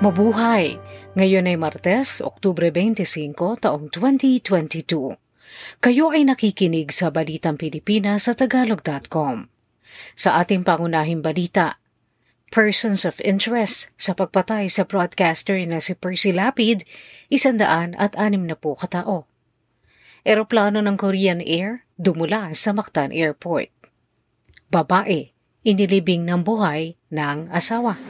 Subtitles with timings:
[0.00, 0.80] Mabuhay!
[1.12, 5.12] Ngayon ay Martes, Oktubre 25, taong 2022.
[5.76, 9.52] Kayo ay nakikinig sa Balitang Pilipinas sa Tagalog.com.
[10.16, 11.76] Sa ating pangunahing balita,
[12.48, 16.88] Persons of Interest sa pagpatay sa broadcaster na si Percy Lapid,
[17.28, 19.28] isandaan at anim na po katao.
[20.24, 23.68] Eroplano ng Korean Air dumula sa Mactan Airport.
[24.72, 28.00] Babae, inilibing ng buhay ng asawa.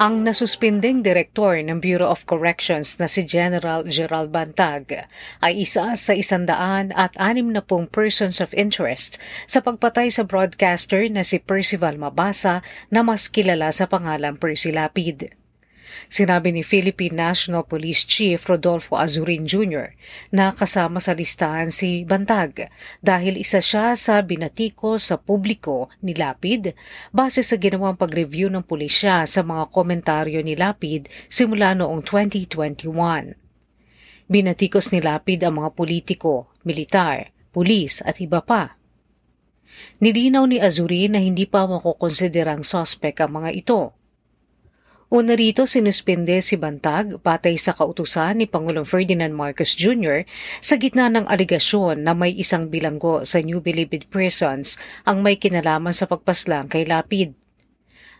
[0.00, 5.04] Ang nasuspinding direktor ng Bureau of Corrections na si General Gerald Bantag
[5.44, 11.04] ay isa sa isandaan at anim na pong persons of interest sa pagpatay sa broadcaster
[11.12, 15.36] na si Percival Mabasa na mas kilala sa pangalang Percy Lapid.
[16.10, 19.94] Sinabi ni Philippine National Police Chief Rodolfo Azurin Jr.
[20.34, 22.70] na kasama sa listahan si Bantag
[23.04, 26.74] dahil isa siya sa binatiko sa publiko ni Lapid
[27.14, 33.34] base sa ginawang pag-review ng pulisya sa mga komentaryo ni Lapid simula noong 2021.
[34.30, 38.78] Binatikos ni Lapid ang mga politiko, militar, pulis at iba pa.
[39.98, 43.99] Nilinaw ni Azurin na hindi pa makukonsiderang suspect ang mga ito
[45.10, 50.22] Una rito sinuspende si Bantag patay sa kautusan ni Pangulong Ferdinand Marcos Jr.
[50.62, 55.90] sa gitna ng aligasyon na may isang bilanggo sa New Bilibid Prisons ang may kinalaman
[55.90, 57.34] sa pagpaslang kay Lapid.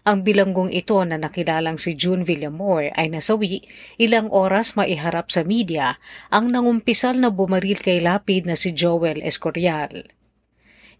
[0.02, 3.62] Ang bilanggong ito na nakilalang si June Villamor ay nasawi
[3.94, 5.94] ilang oras maiharap sa media
[6.26, 10.10] ang nangumpisal na bumaril kay Lapid na si Joel Escorial.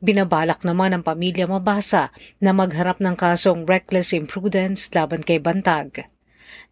[0.00, 2.08] Binabalak naman ng pamilya Mabasa
[2.40, 6.08] na magharap ng kasong reckless imprudence laban kay Bantag.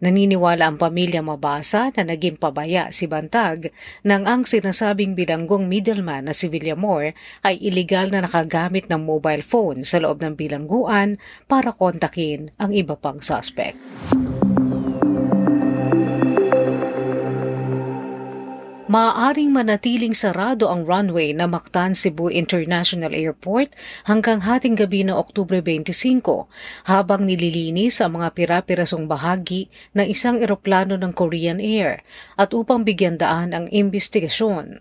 [0.01, 3.69] Naniniwala ang pamilya Mabasa na naging pabaya si Bantag
[4.01, 7.12] nang ang sinasabing bilanggong middleman na si Villamor
[7.45, 12.97] ay iligal na nakagamit ng mobile phone sa loob ng bilangguan para kontakin ang iba
[12.97, 13.77] pang suspect.
[18.88, 23.76] Maaaring manatiling sarado ang runway na Mactan Cebu International Airport
[24.09, 26.49] hanggang hating gabi na Oktubre 25
[26.88, 32.00] habang nililinis ang mga pira-pirasong bahagi ng isang eroplano ng Korean Air
[32.41, 34.81] at upang bigyan daan ang imbestigasyon.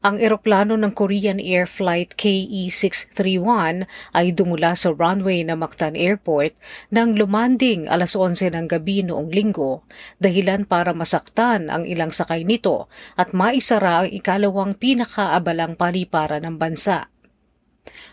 [0.00, 3.84] Ang eroplano ng Korean Air Flight KE-631
[4.16, 6.56] ay dumula sa runway ng Mactan Airport
[6.88, 9.84] nang lumanding alas 11 ng gabi noong linggo,
[10.16, 17.12] dahilan para masaktan ang ilang sakay nito at maisara ang ikalawang pinakaabalang paliparan ng bansa.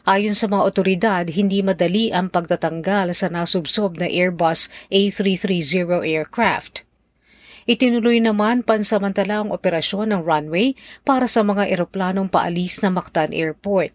[0.03, 6.86] Ayon sa mga otoridad, hindi madali ang pagtatanggal sa nasubsob na Airbus A330 aircraft.
[7.67, 10.71] Itinuloy naman pansamantala ang operasyon ng runway
[11.03, 13.91] para sa mga eroplanong paalis na Mactan Airport.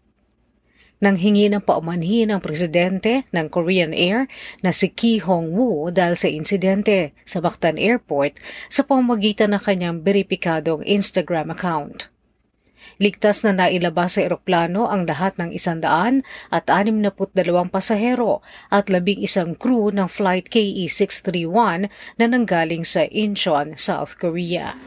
[1.01, 4.29] Nang hingi ng paumanhin ang presidente ng Korean Air
[4.61, 8.37] na si Ki Hong-woo dahil sa insidente sa Mactan Airport
[8.69, 12.13] sa pamamagitan ng kanyang beripikadong Instagram account.
[13.03, 16.23] Ligtas na nailabas sa eroplano ang lahat ng isandaan
[16.55, 17.35] at 62
[17.69, 24.79] pasahero at labing isang crew ng Flight KE-631 na nanggaling sa Incheon, South Korea.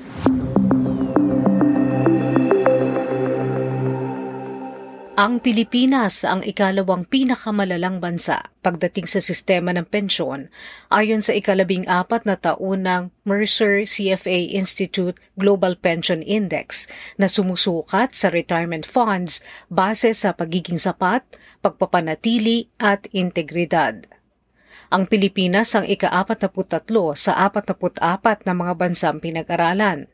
[5.16, 10.52] Ang Pilipinas ang ikalawang pinakamalalang bansa pagdating sa sistema ng pensyon
[10.92, 18.12] ayon sa ikalabing apat na taon ng Mercer CFA Institute Global Pension Index na sumusukat
[18.12, 19.40] sa retirement funds
[19.72, 21.24] base sa pagiging sapat,
[21.64, 24.12] pagpapanatili at integridad.
[24.92, 30.12] Ang Pilipinas ang ika-43 sa 44 na mga bansang pinag-aralan.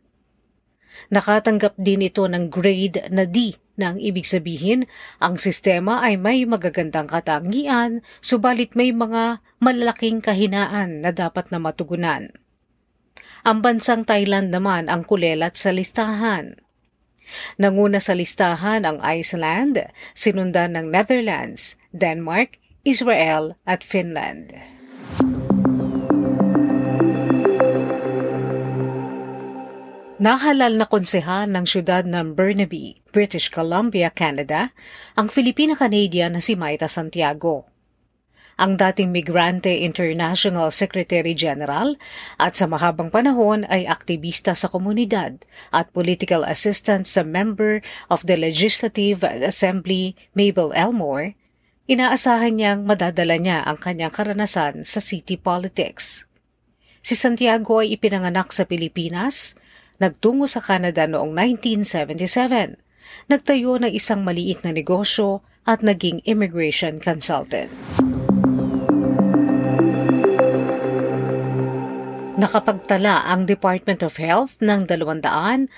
[1.10, 4.86] Nakatanggap din ito ng grade na D na ang ibig sabihin
[5.18, 12.30] ang sistema ay may magagandang katangian subalit may mga malalaking kahinaan na dapat na matugunan.
[13.42, 16.62] Ang bansang Thailand naman ang kulelat sa listahan.
[17.58, 19.82] Nanguna sa listahan ang Iceland,
[20.14, 24.81] sinundan ng Netherlands, Denmark, Israel at Finland.
[30.22, 34.70] Nahalal na konsehal ng siyudad ng Burnaby, British Columbia, Canada,
[35.18, 37.66] ang Filipina-Canadian na si Maita Santiago.
[38.62, 41.98] Ang dating Migrante International Secretary General
[42.38, 45.42] at sa mahabang panahon ay aktivista sa komunidad
[45.74, 51.34] at political assistant sa member of the Legislative Assembly Mabel Elmore,
[51.90, 56.30] inaasahan niyang madadala niya ang kanyang karanasan sa city politics.
[57.02, 59.58] Si Santiago ay ipinanganak sa Pilipinas,
[60.02, 61.30] Nagtungo sa Canada noong
[61.62, 62.82] 1977.
[63.30, 67.70] Nagtayo ng isang maliit na negosyo at naging immigration consultant.
[72.42, 75.70] Nakapagtala ang Department of Health ng 284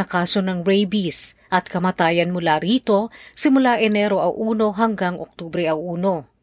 [0.00, 5.76] na kaso ng rabies at kamatayan mula rito simula Enero a 1 hanggang Oktubre a
[5.76, 6.35] 1.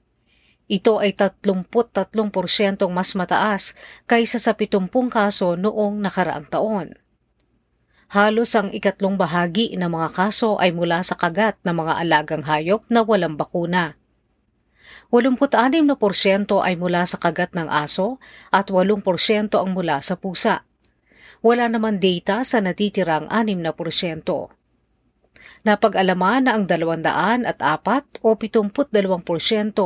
[0.72, 3.76] Ito ay 33% mas mataas
[4.08, 6.96] kaysa sa 70 kaso noong nakaraang taon.
[8.14, 12.86] Halos ang ikatlong bahagi ng mga kaso ay mula sa kagat ng mga alagang hayop
[12.88, 13.98] na walang bakuna.
[15.10, 15.90] 86%
[16.62, 18.22] ay mula sa kagat ng aso
[18.54, 19.02] at 8%
[19.58, 20.66] ang mula sa pusa.
[21.42, 24.63] Wala naman data sa natitirang 6%.
[25.64, 28.84] Napag-alaman na ang 200 at 4 o 72%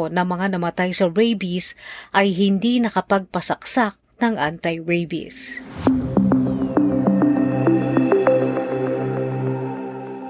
[0.10, 1.78] ng mga namatay sa rabies
[2.18, 5.62] ay hindi nakapagpasaksak ng anti-rabies.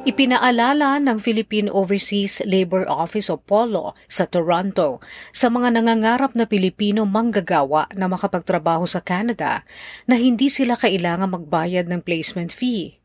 [0.04, 5.00] Ipinaalala ng Philippine Overseas Labor Office o POLO sa Toronto
[5.32, 9.64] sa mga nangangarap na Pilipino manggagawa na makapagtrabaho sa Canada
[10.12, 13.00] na hindi sila kailangan magbayad ng placement fee.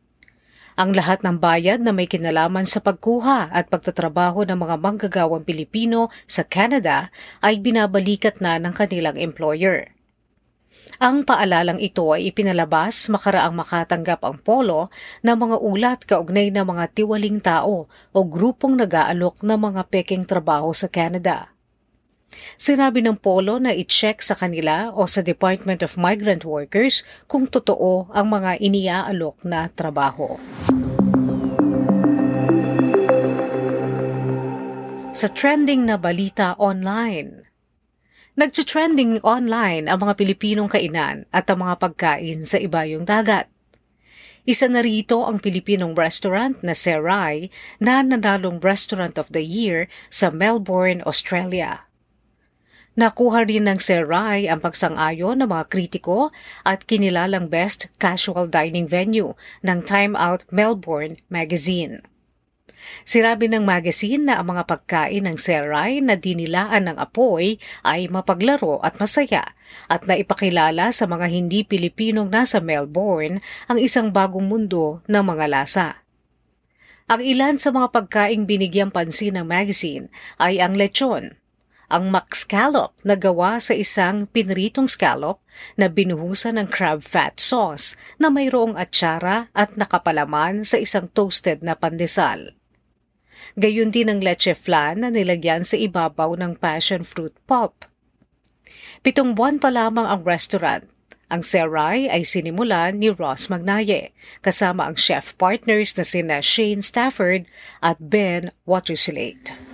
[0.73, 6.09] Ang lahat ng bayad na may kinalaman sa pagkuha at pagtatrabaho ng mga manggagawang Pilipino
[6.25, 7.13] sa Canada
[7.45, 9.93] ay binabalikat na ng kanilang employer.
[10.97, 14.89] Ang paalalang ito ay ipinalabas makaraang makatanggap ang polo
[15.21, 20.73] ng mga ulat kaugnay ng mga tiwaling tao o grupong nag-aalok ng mga peking trabaho
[20.73, 21.52] sa Canada.
[22.57, 28.13] Sinabi ng polo na i-check sa kanila o sa Department of Migrant Workers kung totoo
[28.13, 30.41] ang mga iniaalok na trabaho.
[35.13, 37.53] Sa trending na balita online,
[38.33, 43.53] Nagtitrending online ang mga Pilipinong kainan at ang mga pagkain sa ibayong dagat.
[44.49, 50.33] Isa na rito ang Pilipinong restaurant na Serai na nanalong Restaurant of the Year sa
[50.33, 51.92] Melbourne, Australia.
[52.93, 56.29] Nakuha rin ng Serai ang pagsang-ayon ng mga kritiko
[56.61, 59.33] at kinilalang Best Casual Dining Venue
[59.65, 62.05] ng Time Out Melbourne magazine.
[63.09, 68.85] Sirabi ng magazine na ang mga pagkain ng Serai na dinilaan ng apoy ay mapaglaro
[68.85, 69.57] at masaya
[69.89, 73.41] at naipakilala sa mga hindi Pilipinong nasa Melbourne
[73.73, 76.05] ang isang bagong mundo ng mga lasa.
[77.09, 81.41] Ang ilan sa mga pagkaing binigyang pansin ng magazine ay ang lechon,
[81.93, 85.45] ang mac scallop na gawa sa isang pinritong scallop
[85.77, 91.77] na binuhusan ng crab fat sauce na mayroong atsara at nakapalaman sa isang toasted na
[91.77, 92.57] pandesal.
[93.61, 97.85] Gayun din ang leche flan na nilagyan sa ibabaw ng passion fruit pulp.
[99.05, 100.89] Pitong buwan pa lamang ang restaurant.
[101.33, 104.13] Ang Serai ay sinimulan ni Ross Magnaye,
[104.45, 107.49] kasama ang chef partners na sina Shane Stafford
[107.81, 109.72] at Ben Waterslate.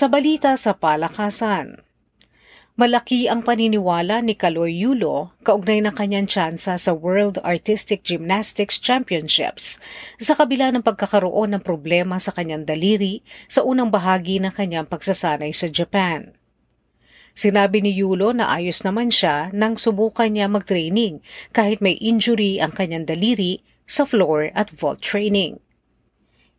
[0.00, 1.84] Sa balita sa palakasan,
[2.80, 9.76] Malaki ang paniniwala ni Kaloy Yulo kaugnay ng kanyang tsansa sa World Artistic Gymnastics Championships
[10.16, 15.52] sa kabila ng pagkakaroon ng problema sa kanyang daliri sa unang bahagi ng kanyang pagsasanay
[15.52, 16.32] sa Japan.
[17.36, 21.20] Sinabi ni Yulo na ayos naman siya nang subukan niya mag-training
[21.52, 25.60] kahit may injury ang kanyang daliri sa floor at vault training.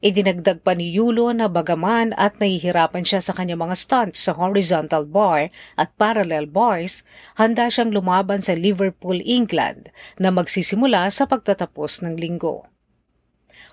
[0.01, 5.05] Idinagdag pa ni Yulo na bagaman at nahihirapan siya sa kanyang mga stunts sa horizontal
[5.05, 7.05] bar at parallel bars,
[7.37, 12.65] handa siyang lumaban sa Liverpool, England na magsisimula sa pagtatapos ng linggo.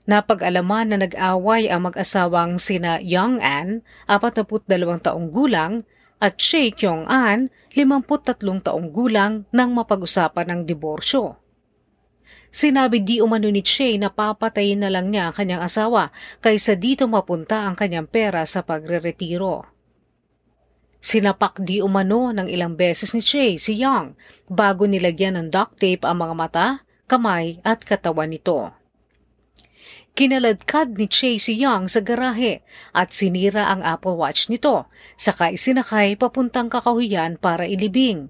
[0.09, 4.65] Napag-alaman na nag-away ang mag-asawang sina Young An, 42
[5.05, 5.85] taong gulang,
[6.17, 11.37] at Shea Kyung An, 53 taong gulang nang mapag-usapan ng diborsyo.
[12.49, 16.09] Sinabi di umano ni Shea na papatayin na lang niya ang kanyang asawa
[16.41, 19.69] kaysa dito mapunta ang kanyang pera sa pagre-retiro.
[20.99, 24.17] Sinapak di umano ng ilang beses ni Che si Young
[24.51, 26.67] bago nilagyan ng duct tape ang mga mata,
[27.07, 28.75] kamay at katawan nito.
[30.17, 36.19] Kinaladkad ni Che si Young sa garahe at sinira ang Apple Watch nito, saka isinakay
[36.19, 38.27] papuntang kakahuyan para ilibing.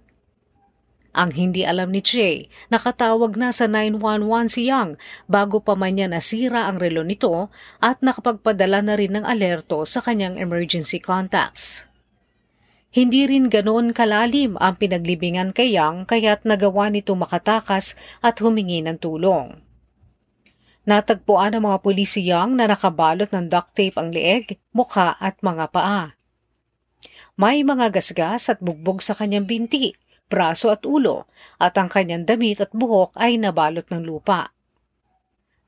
[1.09, 4.93] Ang hindi alam ni Che, nakatawag na sa 911 si Young
[5.25, 7.49] bago pa man niya nasira ang relo nito
[7.81, 11.89] at nakapagpadala na rin ng alerto sa kanyang emergency contacts.
[12.89, 18.97] Hindi rin ganoon kalalim ang pinaglibingan kay Yang kaya't nagawa nito makatakas at humingi ng
[18.97, 19.61] tulong.
[20.89, 25.37] Natagpuan ng mga pulis si Yang na nakabalot ng duct tape ang leeg, mukha at
[25.45, 26.17] mga paa.
[27.37, 29.93] May mga gasgas at bugbog sa kanyang binti,
[30.29, 31.25] braso at ulo,
[31.57, 34.53] at ang kanyang damit at buhok ay nabalot ng lupa.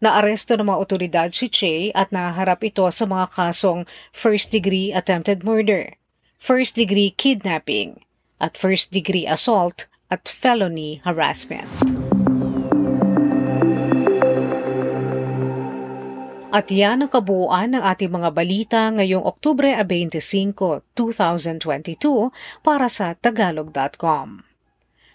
[0.01, 5.97] Naaresto ng mga otoridad si Che at naharap ito sa mga kasong first-degree attempted murder
[6.41, 8.01] first-degree kidnapping,
[8.41, 11.69] at first-degree assault at felony harassment.
[16.51, 24.50] At yan ang kabuuan ng ating mga balita ngayong Oktubre 25, 2022 para sa tagalog.com.